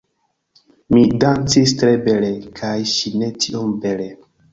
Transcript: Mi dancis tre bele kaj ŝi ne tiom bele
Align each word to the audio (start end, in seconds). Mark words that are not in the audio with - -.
Mi 0.95 1.01
dancis 1.23 1.73
tre 1.81 1.91
bele 2.07 2.31
kaj 2.61 2.71
ŝi 2.95 3.13
ne 3.23 3.29
tiom 3.45 3.77
bele 3.85 4.09